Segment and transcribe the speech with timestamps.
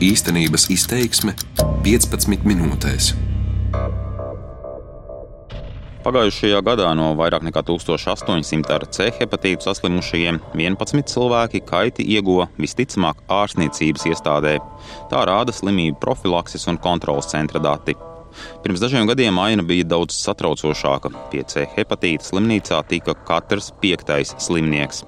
[0.00, 1.34] Īstenības izteiksme
[1.84, 3.10] 15 minūtēs.
[6.00, 13.20] Pagājušajā gadā no vairāk nekā 1800 ar C hepatītu saslimušajiem 11 cilvēki kaiti ieguva visticamāk
[13.28, 14.54] ārstniecības iestādē.
[15.12, 17.92] Tā rāda slimību profilakses un kontrolas centra dati.
[18.64, 21.12] Pirms dažiem gadiem aina bija daudz satraucošāka.
[21.28, 25.04] Pie C hepatīta slimnīcā tika katrs piektais slimnieks.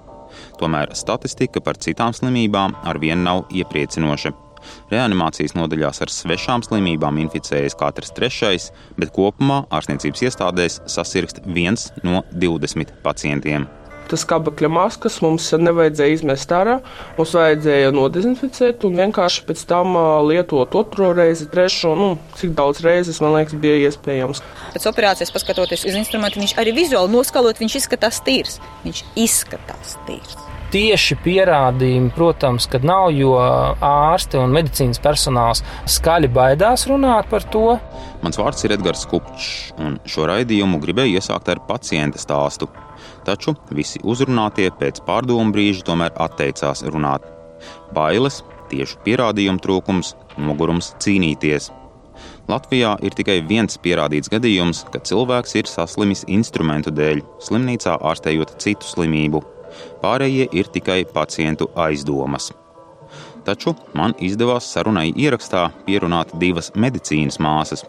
[0.60, 4.51] Tomēr statistika par citām slimībām arvien nav iepriecinoša.
[4.92, 12.24] Reanimācijas nodaļās ar svešām slimībām inficējas katrs trešais, bet kopumā ārstniecības iestādēs sasirgst viens no
[12.32, 13.68] 20 pacientiem.
[14.12, 16.78] Tas kabakļa maskas mums nevajadzēja izmest ārā.
[17.16, 19.96] Mums vajadzēja nodezinficēt un vienkārši pēc tam
[20.28, 24.42] lietot otro reizi, trešo, nu, cik daudz reizes man liekas, bija iespējams.
[24.74, 28.58] Pēc operācijas, paskatoties uz instrumentu, viņš arī vizuāli noskalot, viņš izskatās tīrs.
[28.84, 30.36] Viņš izskatās tīrs.
[30.72, 37.74] Tieši pierādījumi, protams, kad nav, jo ārsti un medicīnas personāls skaļi baidās runāt par to.
[38.22, 42.70] Mans vārds ir Edgars Kupčs, un šo raidījumu gribēju iesākt ar pacienta stāstu.
[43.28, 47.28] Taču visi uzrunātie pēc pārdomu brīža tomēr atteicās runāt.
[47.92, 48.40] Bailes,
[48.72, 51.68] tieši pierādījumu trūkums, nogurums cīnīties.
[52.48, 58.88] Latvijā ir tikai viens pierādīts gadījums, kad cilvēks ir saslimis instrumentu dēļ, slimnīcā ārstējot citu
[58.88, 59.44] slimību.
[60.02, 62.50] Pārējie ir tikai pacientu aizdomas.
[63.46, 67.82] Taču man izdevās sarunai ierakstā pierunāt divas medicīnas māsas.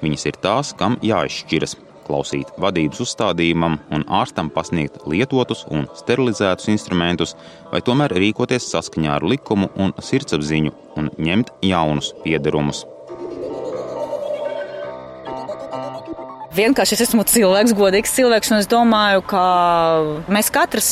[0.00, 7.34] Viņas ir tās, kam jāizšķiras klausīt vadības uzstādījumam un ārstam pasniegt lietotus un sterilizētus instrumentus,
[7.72, 12.84] vai tomēr rīkoties saskaņā ar likumu un sirdsapziņu un ņemt jaunus piederumus.
[16.54, 19.44] Vienkārši es esmu cilvēks, godīgs cilvēks, un es domāju, ka
[20.30, 20.90] mēs katrs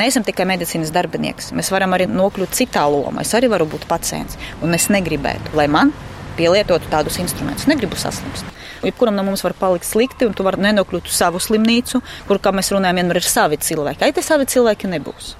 [0.00, 1.52] neesam tikai medicīnas darbinieks.
[1.56, 3.24] Mēs varam arī nokļūt citā lomā.
[3.24, 5.94] Es arī varu būt pacients, un es negribētu, lai man
[6.36, 7.68] pielietotu tādus instrumentus.
[7.70, 8.44] Negribu saslimst.
[8.84, 12.52] Jebkuram no mums var palikt slikti, un tu vari nenokļūt uz savu slimnīcu, kur, kā
[12.54, 14.04] mēs runājam, vienmēr ir savi cilvēki.
[14.04, 15.32] Ai, tie savi cilvēki nebūs.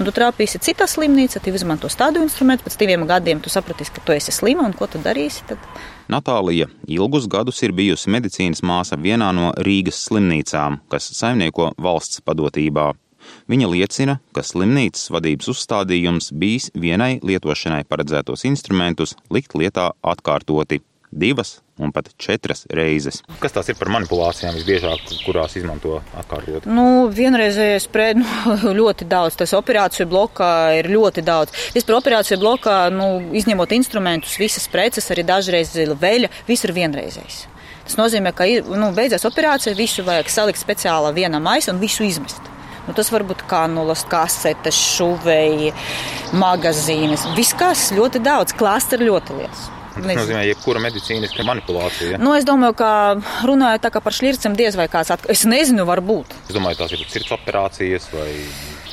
[0.00, 4.02] Un tu trāpīsi citā slimnīcā, tu izmantos tādu instrumentu, pēc diviem gadiem tu sapratīsi, ka
[4.04, 5.44] tu esi slima un ko tu darīsi.
[5.48, 5.68] Tad...
[6.10, 12.90] Natālija ilgus gadus ir bijusi medicīnas māsa vienā no Rīgas slimnīcām, kas saimnieko valsts padotībā.
[13.50, 21.58] Viņa liecina, ka slimnīcas vadības uzstādījums bijis vienai lietošanai paredzētos instrumentus likt lietā atkārtoti divas
[21.80, 23.22] un pat četras reizes.
[23.40, 26.68] Kas tās ir par manipulācijām visbiežāk, kurās izmanto atkārtot?
[26.68, 28.28] Nu, vienreizējais sprēd nu,
[28.80, 29.38] ļoti daudz.
[29.40, 31.56] Tas operāciju blokā ir ļoti daudz.
[31.74, 33.08] Vispār operāciju blokā, nu,
[33.40, 37.42] izņemot instrumentus, visas preces, arī dažreiz veļa, viss ir vienreizējs.
[37.88, 42.59] Tas nozīmē, ka nu, beidzās operācija, visu vajag salikt speciālā vienā maisā un visu izmest.
[42.86, 45.74] Nu, tas var būt kanulas, kasetes, šuveji,
[46.36, 47.28] magazīnas.
[47.36, 49.68] Viss kas ļoti daudz, klāsts ir ļoti liels.
[49.90, 52.20] Tas nozīmē, jebkura medicīniska manipulācija.
[52.22, 52.90] Nu, es domāju, ka
[53.48, 55.34] runājot par šķircēm, diez vai kāds atklāts.
[55.34, 56.36] Es nezinu, varbūt.
[56.46, 58.30] Es domāju, tās ir sirds operācijas vai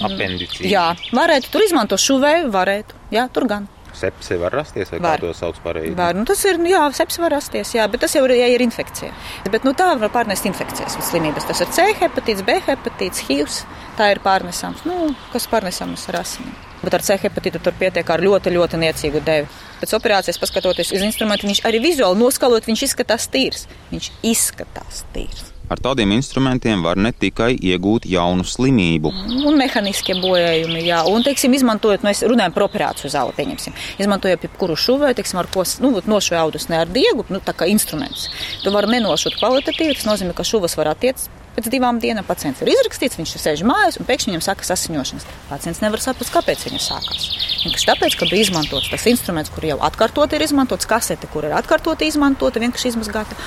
[0.10, 0.68] apendicītes.
[0.68, 2.98] Jā, varētu tur izmantot šuvēju, varētu.
[3.14, 3.70] Jā, tur gan.
[3.98, 5.18] Sepse var rasties, vai var.
[5.18, 5.96] kā to sauc pareizi?
[5.98, 6.18] Var.
[6.18, 9.14] Nu, tas ir, jā, sepse var rasties, jā, bet tas jau ir, ja ir infekcija.
[9.54, 11.48] Bet nu, tā var pārnest infekcijas slimības.
[11.50, 13.60] Tas ir C hepatīts, B hepatīts, HIV.
[13.98, 16.54] Tā ir pārnesams, nu, kas pārnesams ar asinīm.
[16.84, 19.50] Bet ar C hepatītu tur pietiek ar ļoti, ļoti niecīgu devi.
[19.82, 23.66] Pēc operācijas, paskatoties uz instrumentu, viņš arī vizuāli noskalot, viņš izskatās tīrs.
[23.90, 25.57] Viņš izskatās tīrs.
[25.68, 29.12] Ar tādiem instrumentiem var ne tikai iegūt jaunu slimību,
[29.48, 34.48] un mehāniskie bojājumi, jā, un, teiksim, izmantojot, nu, es runāju par operāciju zāli, pieņemsim, izmantojot
[34.48, 38.30] jebkuru šuvēju, teiksim, ar ko, nu, nošuvēju audus ne ar diegu, nu, tā kā instruments.
[38.64, 42.70] Tu vari nenošūt kvalitatīvi, tas nozīmē, ka šuvas var attiec Pēc divām dienām pacients ir
[42.70, 45.24] izrakstīts, viņš sēž mājās, un pēkšņi viņam sākas asiņošanas.
[45.50, 47.26] Pacients nevar saprast, kāpēc viņam sākās.
[47.64, 51.58] Vienkārši tāpēc, ka bija izmantots tas instruments, kur jau atkārtot ir izmantots, kasete, kur ir
[51.58, 53.42] atkārtot izmantota, vienkārši izmazgāta.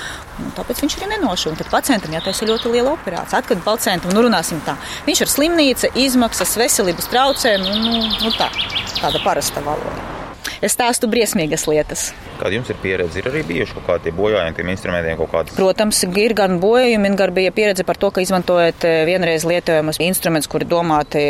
[0.58, 1.62] Tāpēc viņš arī nenošūna.
[1.62, 3.44] Tad pacientam jātaisa ļoti liela operācija.
[3.44, 4.74] Atkal pacientam, nu runāsim tā,
[5.06, 8.50] viņš ir slimnīca, izmaksas, veselības traucējumi, nu, nu tā,
[8.98, 10.19] tāda parasta valoda.
[10.60, 12.10] Es stāstu briesmīgas lietas.
[12.36, 13.16] Kāda jums ir pieredze?
[13.16, 15.54] Ir arī bijuši kaut kādi bojājumi tiem instrumentiem kādi?
[15.56, 20.50] Protams, ir gan bojājumi, gan bija pieredze par to, ka izmantojot eh, vienreiz lietojamus instrumentus,
[20.52, 21.22] kuri domāti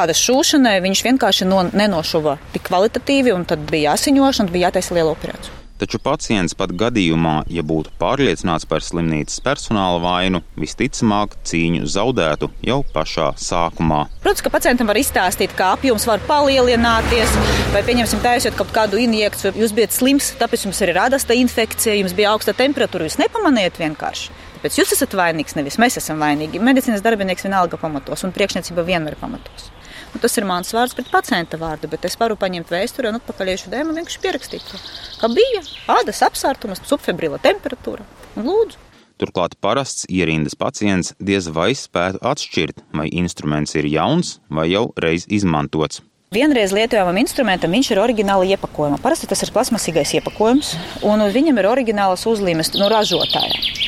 [0.00, 5.14] ādas šūšanai, viņš vienkārši no, nenošuva tik kvalitatīvi, un tad bija jāsiņošana, bija jātaisa liela
[5.14, 5.65] operācija.
[5.76, 12.78] Taču pacients pat gadījumā, ja būtu pārliecināts par slimnīcas personāla vainu, visticamāk cīņu zaudētu jau
[12.94, 14.06] pašā sākumā.
[14.24, 17.36] Protams, ka pacientam var izstāstīt, ka apjoms var palielināties,
[17.74, 22.00] vai, pieņemsim, taisot kaut kādu injekciju, jūs bijat slims, tāpēc jums arī radās tā infekcija,
[22.00, 24.32] jums bija augsta temperatūra, jūs nepamanījāt vienkārši.
[24.56, 26.62] Tāpēc jūs esat vainīgs, nevis mēs esam vainīgi.
[26.64, 29.68] Medicīnas darbinieks vienalga pamatos, un priekšniecība vienmēr pamatos.
[30.16, 33.68] Nu, tas ir mans vārds pret pacienta vārdu, bet es varu paņemt vēsturi un atpakaļiešu
[33.68, 34.78] dēmu un vienkārši pierakstīt to.
[35.20, 35.60] Kā bija
[35.92, 38.06] ādas apsārtums, subfebrila temperatūra.
[38.40, 38.80] Un lūdzu.
[39.20, 45.28] Turklāt parasts ierindas pacients diez vai spētu atšķirt, vai instruments ir jauns vai jau reiz
[45.28, 46.00] izmantots.
[46.32, 48.96] Vienreiz lietojamam instrumentam viņš ir oriģināli iepakojumā.
[49.04, 50.72] Parasti tas ir plasmasīgais iepakojums,
[51.04, 53.85] un viņam ir oriģinālas uzlīmes no ražotāja.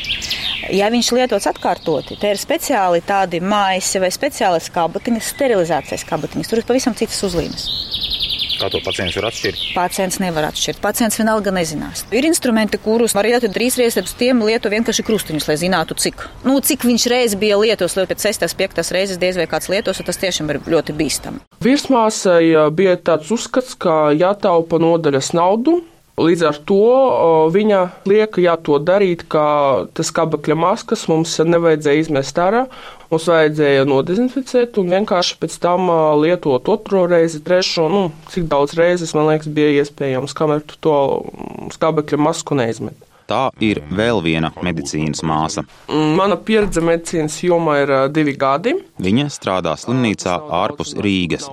[0.68, 6.50] Ja viņš lietots atkārtoti, te ir speciāli tādi maisi vai speciālas kabatiņas, sterilizācijas kabatiņas.
[6.50, 7.68] Tur ir pavisam citas uzlīmes.
[8.58, 9.60] Kā to pacients var atšķirt?
[9.76, 10.80] Pacients nevar atšķirt.
[10.82, 12.02] Pacients vienalga nezinās.
[12.10, 16.56] Ir instrumenti, kurus var lietot trīs reizes, tiem lieto vienkārši krustiņus, lai zinātu, cik, nu,
[16.58, 17.94] cik viņš reiz bija lietos.
[17.94, 21.44] Lai pēc 6, 5 reizes diez vai kāds lietos, tas tiešām ir ļoti bīstami.
[21.62, 22.42] Virsmāsai
[22.74, 25.78] bija tāds uzskats, ka jātaupa nodaļas naudu.
[26.18, 26.78] Līdz ar to
[27.54, 32.64] viņa lieka, jā, to darīt, kā tas kabakļa maskas mums nevajadzēja izmest ārā.
[33.08, 35.88] Mums vajadzēja nodezinficēt un vienkārši pēc tam
[36.20, 38.02] lietot otro reizi, trešo, nu,
[38.34, 40.98] cik daudz reizes, man liekas, bija iespējams, kamēr tu to
[41.76, 42.98] skabekļa masku neizmet.
[43.28, 45.64] Tā ir vēl viena medicīnas māsa.
[45.88, 48.72] Mana pieredze medicīnas jomā ir divi gadi.
[49.04, 51.48] Viņa strādā slimnīcā ārpus Rīgas.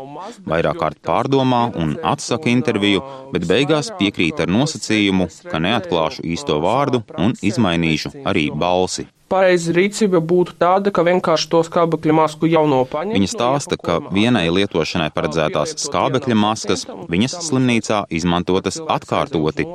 [0.48, 7.04] Vairāk kārt pārdomā un atsaka interviju, bet beigās piekrīt ar nosacījumu, ka neatklāšu īsto vārdu
[7.20, 9.10] un izmainīšu arī balsi.
[9.32, 13.18] Pareizi rīcība būtu tāda, ka vienkārši to skābekļa masku jau nopaņemt.
[13.18, 19.66] Viņa stāsta, ka vienai lietošanai paredzētās skābekļa maskas viņas slimnīcā izmantotas atkārtoti.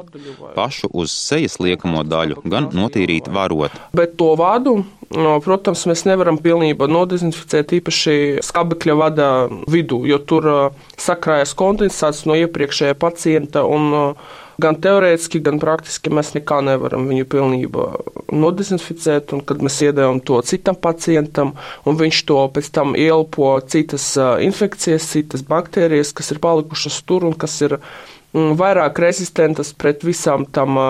[0.54, 3.74] Pašu uz sejas liekamo daļu gan notīrīt varot.
[3.96, 4.80] Bet to vādu
[5.10, 8.12] No, protams, mēs nevaram pilnībā nodezinficēt īpaši
[8.46, 9.30] skābekļa vada
[9.66, 10.46] vidū, jo tur
[10.94, 14.30] sakrājas kondensāts no iepriekšējā pacienta un uh,
[14.62, 17.86] gan teorētiski, gan praktiski mēs nekā nevaram viņu pilnībā
[18.32, 21.54] nodezinficēt, kad mēs iedējam to citam pacientam,
[21.88, 24.12] un viņš to pēc tam ielpo citas
[24.44, 30.46] infekcijas, citas baktērijas, kas ir palikušas tur un kas ir mm, vairāk rezistentas pret visām
[30.46, 30.80] tam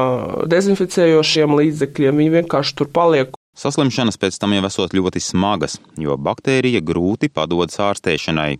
[0.50, 2.24] dezinficējošiem līdzekļiem.
[2.24, 7.80] Viņi vienkārši tur paliek Saslimšanas pēc tam jau esot ļoti smagas, jo baktērija grūti padodas
[7.82, 8.54] ārstēšanai.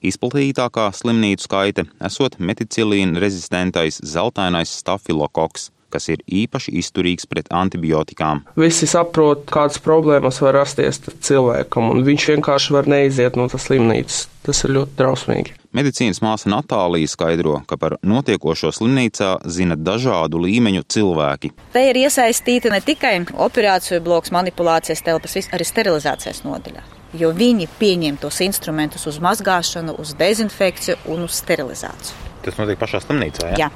[0.00, 8.44] Izplatītākā slimnīcu skaite esot meticilīna rezistentais zeltainais stafilokoks, kas ir īpaši izturīgs pret antibiotikām.
[8.60, 14.28] Visi saprot, kādas problēmas var rasties cilvēkam, un viņš vienkārši var neiziet no tas slimnīcas.
[14.46, 15.56] Tas ir ļoti drausmīgi.
[15.76, 21.52] Medicīnas māsa Natālija skaidro, ka par notiekošo slimnīcā zina dažādu līmeņu cilvēki.
[21.74, 28.18] Te ir iesaistīti ne tikai operāciju bloks, manipulācijas telpas, arī sterilizācijas nodaļā jo viņi pieņem
[28.20, 32.28] tos instrumentus uz mazgāšanu, uz dezinfekciju un uz sterilizāciju.
[32.44, 33.52] Tas notiek pašā slimnīcā.
[33.52, 33.66] Ja?
[33.66, 33.70] Jā.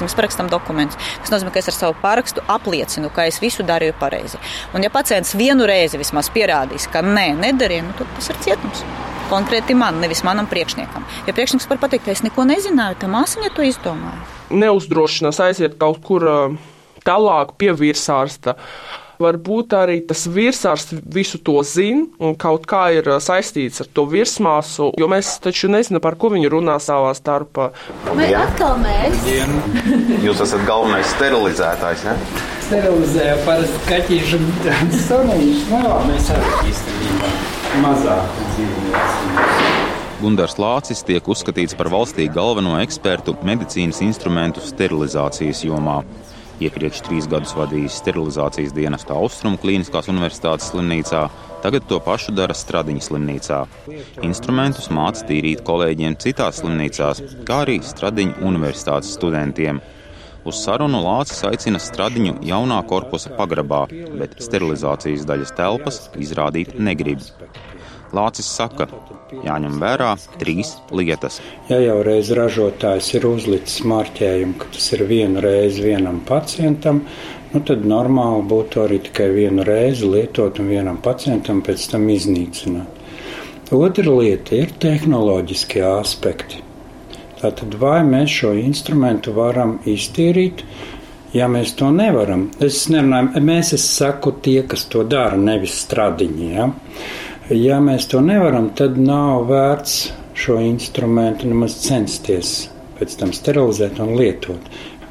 [0.00, 0.96] Mēs parakstām dokumentus.
[1.20, 4.40] Tas nozīmē, ka es ar savu parakstu apliecinu, ka es visu darīju pareizi.
[4.72, 8.80] Un, ja pacients vienu reizi vismaz pierādīs, ka nē, nedarīju, nu, tad tas ir cietums.
[9.30, 11.04] Konkrēti man, nevis manam priekšniekam.
[11.28, 14.24] Ja priekšnieks var pateikt, ka es neko nezināju, tad māsiņa to izdomāja.
[14.50, 16.26] Neuzdrošinās aiziet kaut kur
[17.06, 18.56] tālāk pie virsārsta
[19.20, 24.90] varbūt arī tas virsārs visu to zina un kaut kā ir saistīts ar to virsmāsu,
[25.00, 27.70] jo mēs taču nezinām, par ko viņi runā savā starpā.
[28.10, 29.26] Vai atkal mēs?
[30.24, 32.16] Jūs esat galvenais sterilizētājs, ne?
[32.70, 34.42] Sterilizēja parasti kaķīšu
[35.08, 37.32] sunīšu, nu jā, mēs arī īstenībā
[37.84, 39.98] mazāk dzīvojam.
[40.20, 46.02] Gundars Lācis tiek uzskatīts par valstī galveno ekspertu medicīnas instrumentu sterilizācijas jomā.
[46.60, 51.22] Iepriekš trīs gadus vadījis sterilizācijas dienestu Austrumu Kliniskās Universitātes slimnīcā,
[51.64, 53.60] tagad to pašu dara Stradiņas slimnīcā.
[54.28, 59.80] Instrumentus māca tīrīt kolēģiem citās slimnīcās, kā arī Stradiņu universitātes studentiem.
[60.44, 63.82] Uz sarunu Lācis aicina stradiņu jaunā korpusa pagrabā,
[64.20, 67.24] bet sterilizācijas daļas telpas izrādīt negrib.
[68.16, 68.88] Lācis saka,
[69.46, 71.38] jāņem vērā trīs lietas.
[71.68, 77.04] Ja jau reiz ražotājs ir uzlicis marķējumu, ka tas ir viena reize vienam pacientam,
[77.52, 82.98] nu tad normāli būtu arī tikai vienu reizi lietot un vienam pacientam pēc tam iznīcināt.
[83.70, 86.64] Otra lieta ir tehnoloģiskie aspekti.
[87.38, 90.64] Tātad, vai mēs šo instrumentu varam iztīrīt,
[91.32, 92.48] ja mēs to nevaram?
[92.58, 96.50] Es nerunāju, mēs es saku tie, kas to dara, nevis stradiņi.
[96.56, 96.66] Ja?
[97.50, 99.94] Ja mēs to nevaram, tad nav vērts
[100.38, 102.68] šo instrumentu nemaz censties
[103.00, 104.68] pēc tam sterilizēt un lietot.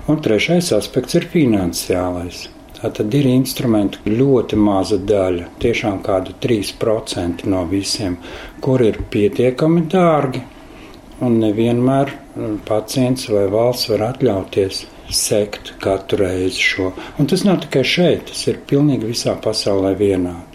[0.08, 2.46] Un trešais aspekts ir finansiālais.
[2.78, 8.16] Tā tad ir instrumentu ļoti maza daļa, tiešām kāda 3% no visiem,
[8.64, 10.46] kur ir pietiekami dārgi,
[11.20, 12.14] un nevienmēr
[12.70, 16.94] pacients vai valsts var atļauties sekt katru reizi šo.
[17.20, 20.49] Un tas nav tikai šeit, tas ir pilnīgi visā pasaulē vienādi.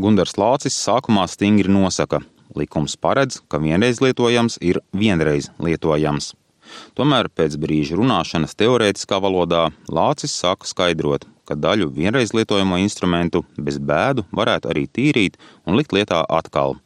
[0.00, 2.22] Gundars Lācis sākumā stingri nosaka,
[2.56, 6.32] Likums paredz, ka vienreiz lietojams ir vienreiz lietojams.
[6.96, 13.76] Tomēr pēc brīža runāšanas teorētiskā valodā Lācis sāka skaidrot, ka daļu vienreiz lietojamo instrumentu bez
[13.76, 16.78] bēdu varētu arī tīrīt un likt lietā atkal.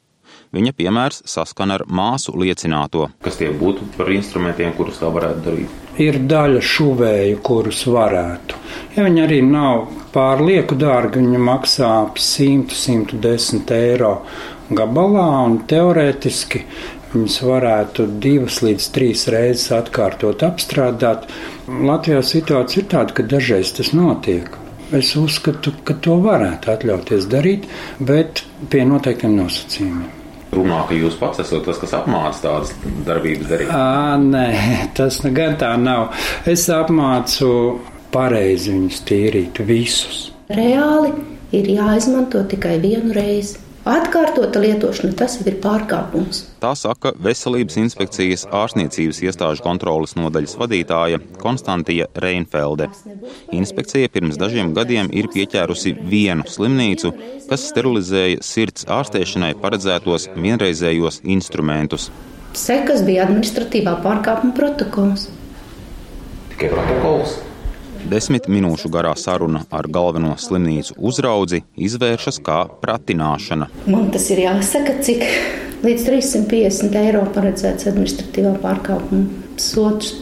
[0.54, 3.08] Viņa piemērs saskana ar māsu liecināto.
[3.24, 5.78] Kas tie būtu par instrumentiem, kurus tā varētu darīt?
[6.02, 8.58] Ir daļa šuvēju, kurus varētu.
[8.96, 14.16] Ja viņi arī nav pārlieku dārgi, viņi maksā ap 100-110 eiro
[14.74, 16.64] gabalā un teorētiski
[17.14, 21.28] Viņus varētu divas līdz trīs reizes atkārtot apstrādāt.
[21.70, 24.50] Latvijā situācija ir tāda, ka dažreiz tas notiek.
[24.98, 27.70] Es uzskatu, ka to varētu atļauties darīt,
[28.02, 30.23] bet pie noteiktiem nosacījumiem.
[30.54, 32.74] Runā, ka jūs pats esat tas, kas apmāca tādas
[33.06, 33.72] darbības darīt?
[33.74, 34.46] À, nē,
[34.96, 36.14] tas gan tā nav.
[36.50, 37.50] Es apmācu
[38.14, 40.28] pareizi viņus tīrīt visus.
[40.54, 41.12] Reāli
[41.56, 43.63] ir jāizmanto tikai vienu reizi.
[43.84, 46.38] Atkārtota lietošana tas ir pārkāpums.
[46.62, 52.88] Tā saka Veselības inspekcijas ārstniecības iestāžu kontrolas nodaļas vadītāja Konstantija Reinfelde.
[53.52, 57.12] Inspekcija pirms dažiem gadiem ir pieķērusi vienu slimnīcu,
[57.50, 62.08] kas sterilizēja sirds ārstēšanai paredzētos vienreizējos instrumentus.
[62.56, 65.28] Sekas bija administratīvā pārkāpuma protokols.
[66.54, 67.42] Tikai protokols.
[68.04, 73.70] Desmit minūšu garā saruna ar galveno slimnīcu uzraudzi izvēršas kā pratināšana.
[73.88, 75.24] Man tas ir jāsaka, cik
[75.86, 80.18] līdz 350 eiro paredzēts administratīvā pārkāpuma sots.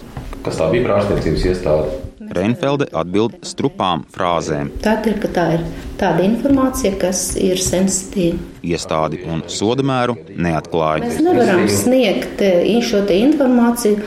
[0.46, 1.98] Kas tā bija prātniecības iestāde?
[2.32, 4.70] Reinfelde atbild strupām frāzēm.
[4.84, 5.64] Tādēļ, ka tā ir
[6.00, 8.38] tāda informācija, kas ir sensitīva.
[8.62, 11.02] Iestādi un soda mēru neatklāja.
[11.02, 12.46] Mēs nevaram sniegt
[12.86, 13.98] šo informāciju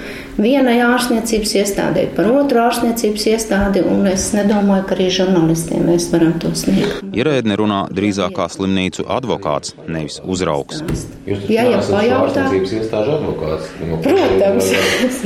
[0.42, 6.36] vienai ārstniecības iestādē par otru ārstniecības iestādi, un es nedomāju, ka arī žurnālistiem mēs varam
[6.42, 7.02] to sniegt.
[7.16, 10.84] Ierēdne runā drīzāk kā slimnīcu advokāts, nevis uzraugs.
[11.26, 12.46] Jūs ja, ja pajautā...
[12.46, 13.74] ārstniecības iestāžu advokāts?
[13.82, 14.72] Nu, Protams.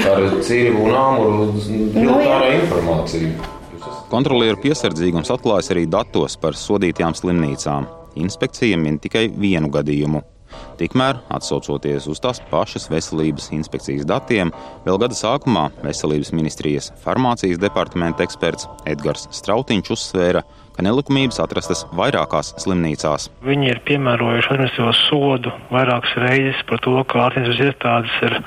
[0.10, 1.52] Ar cīru un āmuru
[2.00, 3.38] militārā informāciju.
[4.10, 7.88] Kontrolieru piesardzīgums atklājas arī datos par sodītajām slimnīcām.
[8.20, 10.24] Inspekcija min tikai vienu gadījumu
[10.80, 14.54] Tikmēr, atsaucoties uz tās pašas veselības inspekcijas datiem,
[14.86, 22.54] vēl gada sākumā Veselības ministrijas farmācijas departamenta eksperts Edgars Strautiņš uzsvēra, ka nelikumības atrastas vairākās
[22.64, 23.28] slimnīcās.
[23.44, 28.40] Viņi ir piemērojuši administratīvo sodu vairākas reizes par to, ka ārstniecības iestādes ir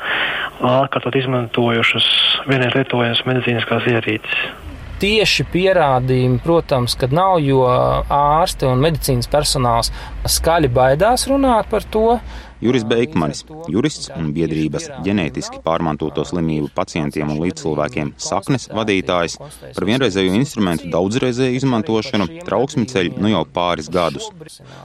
[0.72, 2.10] ārkārtot izmantojušas
[2.48, 4.61] vienreiz lietojamas medicīniskās ierīces
[5.02, 9.92] tieši pierādījumi, protams, kad nav, jo ārsti un medicīnas personāls
[10.30, 12.18] skaļi baidās runāt par to.
[12.62, 20.36] Juris Beigmanis, jurists un biedrības ģenētiski pārmantoto slimību pacientiem un līdzcilvēkiem saknes vadītājs par vienreizēju
[20.38, 24.30] instrumentu daudzreizēju izmantošanu trauksmi ceļ nu jau pāris gadus.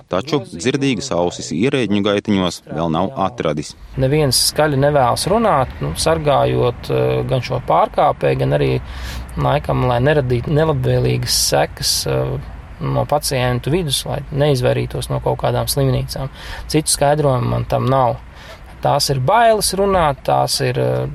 [0.09, 3.75] Taču dzirdīgas ausis ierēģņu gaitiņos vēl nav atradis.
[4.01, 8.73] Neviens skaļi nevēlas runāt, nu, sargājot uh, gan šo pārkāpēju, gan arī
[9.37, 11.97] laikam, lai neradītu nelabvēlīgas sekas.
[12.79, 16.29] No pacientu vidus, lai neizvairītos no kaut kādām slimnīcām.
[16.69, 18.19] Citu skaidrojumu man tam nav.
[18.83, 21.07] Tās ir bailes runāt, tās ir eh,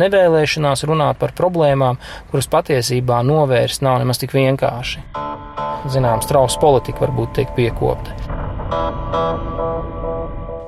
[0.00, 5.04] nevēlēšanās runāt par problēmām, kuras patiesībā novērst nav nemaz tik vienkārši.
[5.92, 8.16] Zināms, trauks politika varbūt tiek piekopta.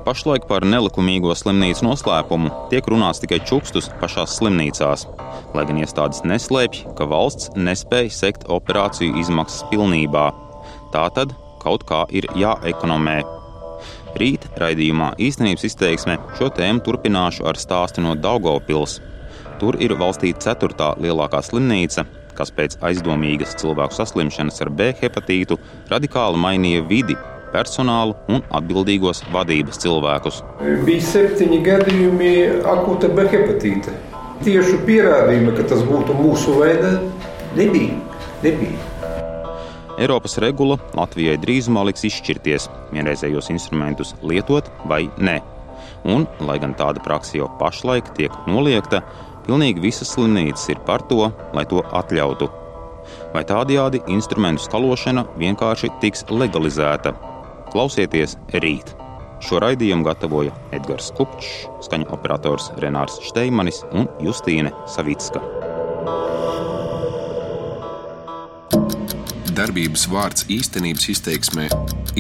[0.05, 5.05] Pašlaik par nelikumīgo slimnīcu noslēpumu tiek runāts tikai čukstus pašās slimnīcās,
[5.55, 10.31] lai gan iestādes neslēpj, ka valsts nespēja sekt operāciju izmaksas pilnībā.
[10.95, 13.21] Tā tad kaut kā ir jāekonomē.
[14.21, 18.99] Rīt raidījumā īstenības izteiksme šo tēmu turpināšu ar stāstu no Daugopils.
[19.61, 25.59] Tur ir valstī ceturtā lielākā slimnīca, kas pēc aizdomīgas cilvēku saslimšanas ar B hepatītu
[25.93, 27.17] radikāli mainīja vidi
[27.55, 30.43] personālu un atbildīgos vadības cilvēkus.
[30.87, 32.33] Bija septiņi gadījumi
[32.75, 33.95] akūta B hepatīta.
[34.41, 36.95] Tiešu pierādījumu, ka tas būtu mūsu veida,
[37.59, 37.99] nebija.
[38.41, 38.79] nebija.
[40.01, 45.41] Eiropas regula Latvijai drīzumā liks izšķirties, vienreizējos instrumentus lietot vai nē.
[46.09, 49.03] Un, lai gan tāda praksa jau pašlaik tiek noliegta,
[49.45, 52.49] pilnīgi visas slimnīcas ir par to, lai to atļautu.
[53.35, 57.13] Vai tādajādi instrumentu skalošana vienkārši tiks legalizēta,
[57.71, 58.97] Klausieties rīt!
[59.41, 65.43] Šo raidījumu gatavoja Edgars Kupčs, skaņu operators Renārs Šteimanis un Justīne Savicka.
[69.57, 71.69] Darbības vārds īstenības izteiksmē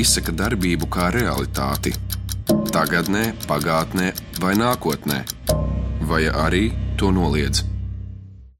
[0.00, 1.94] izsaka darbību kā realitāti.
[2.74, 4.12] Tagatnē, pagātnē
[4.42, 5.20] vai nākotnē,
[6.10, 6.68] vai arī
[7.00, 7.64] to noliedz.